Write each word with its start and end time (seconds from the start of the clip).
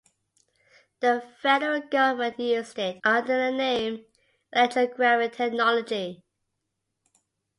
The 1.01 1.21
Federal 1.43 1.81
Government 1.81 2.39
used 2.39 2.79
it 2.79 3.01
under 3.03 3.37
the 3.37 3.55
name 3.55 4.03
"electrographic" 4.51 5.33
technology. 5.33 6.23